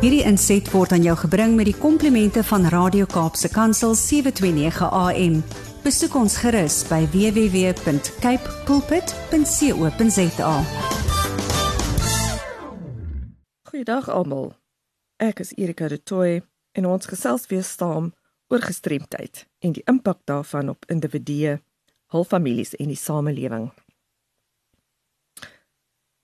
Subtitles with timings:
[0.00, 5.34] Hierdie inset word aan jou gebring met die komplimente van Radio Kaapse Kansel 729 AM.
[5.84, 10.52] Besoek ons gerus by www.cape pulpit.co.za.
[13.68, 14.46] Goeiedag almal.
[15.20, 16.40] Ek is Erika de Tooy
[16.72, 18.14] en ons gesels weer saam
[18.48, 21.58] oor gestremdheid en die impak daarvan op individue,
[22.16, 23.68] hul families en die samelewing.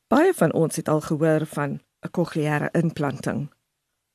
[0.08, 3.52] Baie van ons het al gehoor van 'n kokleaire implanting,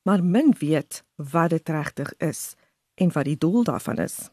[0.01, 2.55] maar min weet wat dit regtig is
[2.95, 4.29] en wat die doel daarvan is.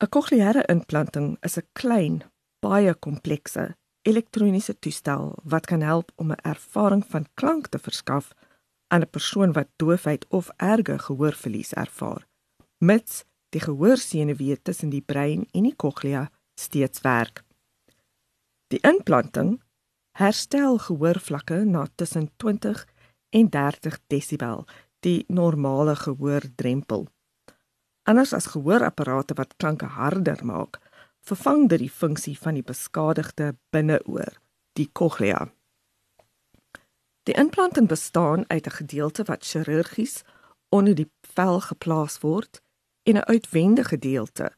[0.00, 2.22] 'n Kokleaire implanting is 'n klein,
[2.60, 8.32] baie komplekse elektroniese toestel wat kan help om 'n ervaring van klank te verskaf
[8.86, 12.26] aan 'n persoon wat doofheid of erge gehoorverlies ervaar,
[12.78, 17.44] mits die gehoorsenuwee tussen die brein en die koglea steeds werk.
[18.66, 19.62] Die implanting
[20.10, 22.86] herstel gehoorvlakke na tussen 20
[23.30, 24.66] en 30 desibel,
[25.00, 27.06] die normale gehoordrempel.
[28.02, 30.78] Anders as gehoorapparate wat klanke harder maak,
[31.20, 34.40] vervang dit die funksie van die beskadigde binneoor,
[34.72, 35.48] die cochlea.
[37.28, 40.22] Die implanting bestaan uit 'n gedeelte wat chirurgies
[40.68, 42.62] onder die vel geplaas word
[43.02, 44.50] en 'n uitwendige gedeelte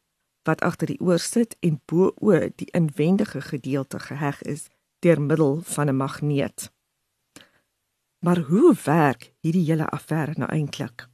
[0.43, 4.67] wat agter die oor sit en bo-oor die inwendige gedeelte geheg is
[4.98, 6.70] deur middel van 'n magneet.
[8.23, 11.09] Maar hoe werk hierdie hele affære nou eintlik?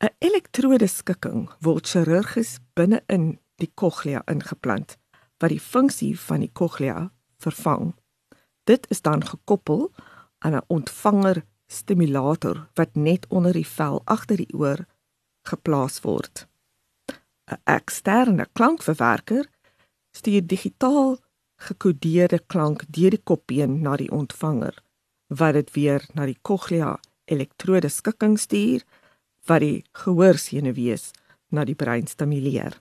[0.00, 3.26] 'n Elektrode skikking word chirurgies binne-in
[3.60, 4.96] die cochlea ingeplant
[5.38, 7.10] wat die funksie van die cochlea
[7.44, 7.92] vervang.
[8.64, 9.92] Dit is dan gekoppel
[10.38, 14.86] aan 'n ontvanger stimulator wat net onder die vel agter die oor
[15.42, 16.48] geplaas word.
[17.52, 19.44] 'n Eksterne klankverwerker
[20.16, 21.18] stuur digitaal
[21.56, 24.87] gekodeerde klank deur die kopbeen na die ontvanger
[25.28, 28.84] wat dit weer na die cochlea elektrode skikking stuur
[29.48, 31.10] wat die gehoorsenuwees
[31.48, 32.80] na die brein stimuleer.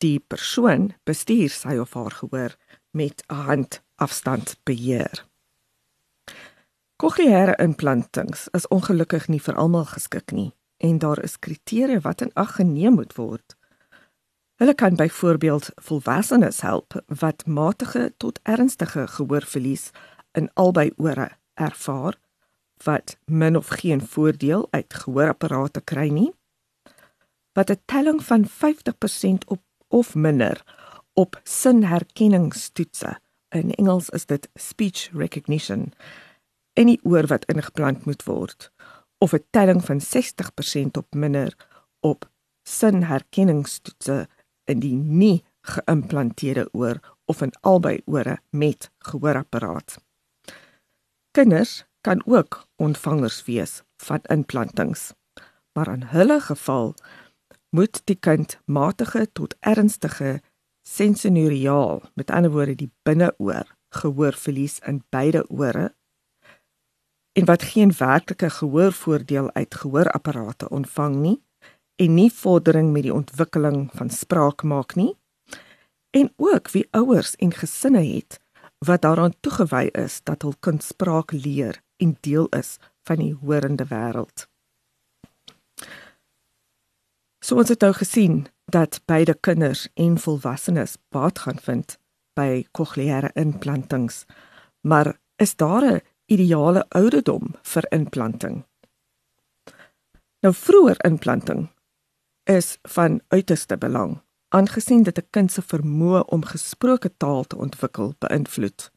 [0.00, 2.56] Die persoon bestuur sy of haar gehoor
[2.92, 5.24] met 'n handafstandbeheer.
[6.96, 12.30] Cochleaire implantings is ongelukkig nie vir almal geskik nie en daar is kriteria wat in
[12.34, 13.56] ag geneem moet word.
[14.56, 19.90] Hulle kan byvoorbeeld volwassenes help wat matige tot ernstige gehoorverlies
[20.36, 22.18] in albei ore ervaar
[22.84, 26.32] wat min of geen voordeel uit gehoorapparate kry nie
[27.52, 30.64] wat 'n telling van 50% op of minder
[31.12, 35.92] op sinherkenningstoetse in Engels is dit speech recognition
[36.72, 38.70] en die oor wat ingeplant moet word
[39.18, 41.56] of 'n telling van 60% op minder
[42.00, 42.30] op
[42.62, 44.28] sinherkenningstoetse
[44.64, 50.05] in die nie geïmplanteerde oor of in albei ore met gehoorapparaat.
[51.36, 55.12] Kinders kan ook ontvangers wees van implantings.
[55.72, 56.94] Maar in hulle geval
[57.70, 60.40] moet die kind matige tot ernstige
[60.88, 65.94] sensoriaal, met ander woorde die binneoor, gehoorverlies in beide ore
[67.32, 71.42] en wat geen werklike gehoorvoordeel uit gehoorapparate ontvang nie
[71.96, 75.12] en nie vordering met die ontwikkeling van spraak maak nie
[76.16, 78.40] en ook wie ouers en gesinne het
[78.78, 82.76] wat daaraan toegewy is dat hul kind spraak leer en deel is
[83.08, 84.46] van die horende wêreld.
[87.40, 91.96] So ons het nou gesien dat beide kinders en volwassenes baat gaan vind
[92.34, 94.24] by kokleaire implantings.
[94.80, 98.64] Maar is daar 'n ideale ouderdom vir implanting?
[100.40, 101.68] Nou vroeër implanting
[102.44, 108.14] is van uiterste belang aangesien dit 'n kind se vermoë om gesproke taal te ontwikkel
[108.18, 108.90] beïnvloed.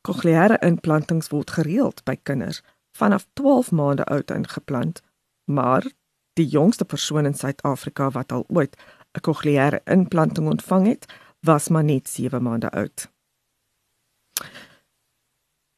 [0.00, 2.62] Kokleaire implantings word gereeld by kinders
[2.96, 5.02] vanaf 12 maande oud ingeplant,
[5.44, 5.84] maar
[6.32, 8.76] die jongste persoon in Suid-Afrika wat al ooit
[9.12, 11.06] 'n kokleaire implanting ontvang het,
[11.40, 13.08] was maar net 7 maande oud.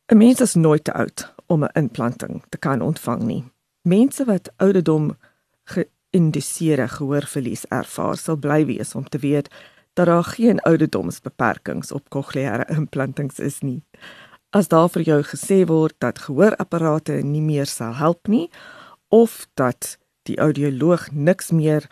[0.07, 3.45] 'n Mens is nooit te oud om 'n implanting te kan ontvang nie.
[3.83, 5.17] Mense wat ouderdom
[6.11, 9.49] geïnduseerde gehoorverlies ervaar, sal bly wees om te weet
[9.95, 13.83] dat daar geen ouderdomsbeperkings op kokleaire implantings is nie.
[14.51, 18.49] As daar vir jou gesê word dat gehoorapparate nie meer sal help nie
[19.09, 21.89] of dat die audioloog niks meer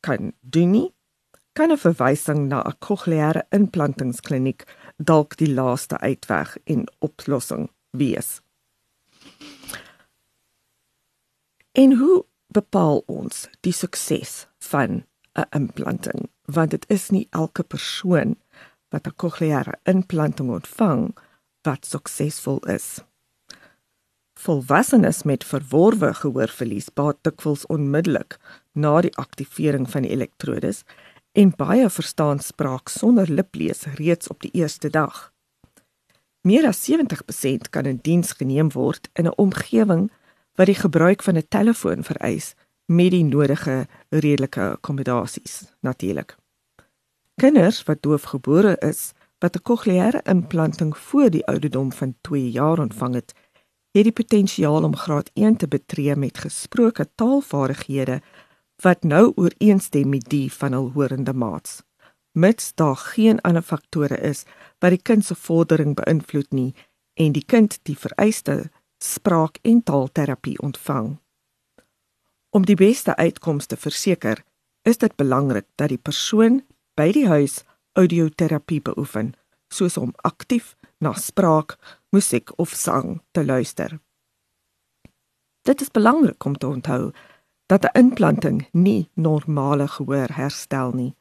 [0.00, 0.90] kan doen nie,
[1.52, 4.64] kan 'n verwysing na 'n kokleaire implantingskliniek
[4.96, 8.40] dalk die laaste uitweg en oplossing wees.
[11.72, 15.04] En hoe bepaal ons die sukses van
[15.34, 18.36] 'n implanting want dit is nie elke persoon
[18.90, 21.16] wat 'n kokleaire implanting ontvang
[21.62, 23.00] wat suksesvol is.
[24.34, 28.38] Volwassenes met verworwe gehoorverlies baat dikwels onmiddellik
[28.72, 30.82] na die aktivering van die elektrodes
[31.32, 35.32] en baie verstaan spraak sonder liplees reeds op die eerste dag.
[36.40, 40.10] Meer as 70% kan in diens geneem word in 'n omgewing
[40.54, 42.54] wat die gebruik van 'n telefoon vereis
[42.86, 46.36] met die nodige redelike akkommodasies natuurlik.
[47.34, 53.14] Kinders wat doofgebore is wat 'n kokleaire implanting voor die ouderdom van 2 jaar ontvang
[53.14, 53.32] het,
[53.90, 58.20] het die potensiaal om graad 1 te betree met gesproke taalvaardighede
[58.82, 61.82] wat nou ooreenstem met die van hul horende maats.
[62.32, 64.44] Mits daar geen ander faktore is
[64.78, 66.74] wat die kind se vordering beïnvloed nie
[67.14, 68.70] en die kind die vereiste
[69.02, 71.18] spraak- en taalterapie ontvang.
[72.50, 74.44] Om die beste uitkomste te verseker,
[74.82, 76.62] is dit belangrik dat die persoon
[76.94, 77.62] by die huis
[77.92, 79.34] audioterapie beoefen,
[79.68, 81.76] soos om aktief na spraak,
[82.10, 83.98] musiek of sang te luister.
[85.62, 87.12] Dit is belangrik om te onthou
[87.66, 91.14] dat 'n implanting nie normale gehoor herstel nie.